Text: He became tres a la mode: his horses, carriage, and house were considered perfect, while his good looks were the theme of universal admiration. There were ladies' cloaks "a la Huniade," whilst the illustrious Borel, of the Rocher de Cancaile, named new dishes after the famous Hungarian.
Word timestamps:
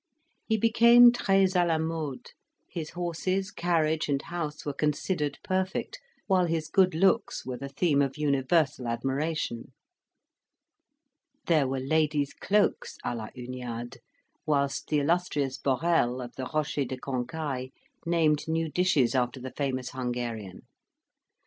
He 0.47 0.57
became 0.57 1.11
tres 1.11 1.55
a 1.55 1.63
la 1.63 1.77
mode: 1.77 2.31
his 2.67 2.89
horses, 2.89 3.51
carriage, 3.51 4.09
and 4.09 4.19
house 4.19 4.65
were 4.65 4.73
considered 4.73 5.37
perfect, 5.43 5.99
while 6.25 6.47
his 6.47 6.69
good 6.69 6.95
looks 6.95 7.45
were 7.45 7.57
the 7.57 7.69
theme 7.69 8.01
of 8.01 8.17
universal 8.17 8.87
admiration. 8.87 9.73
There 11.45 11.67
were 11.67 11.79
ladies' 11.79 12.33
cloaks 12.33 12.97
"a 13.03 13.13
la 13.15 13.27
Huniade," 13.35 13.97
whilst 14.47 14.87
the 14.87 14.97
illustrious 14.97 15.59
Borel, 15.59 16.19
of 16.19 16.33
the 16.33 16.45
Rocher 16.51 16.83
de 16.83 16.97
Cancaile, 16.97 17.69
named 18.03 18.47
new 18.47 18.71
dishes 18.71 19.13
after 19.13 19.39
the 19.39 19.51
famous 19.55 19.91
Hungarian. 19.91 20.61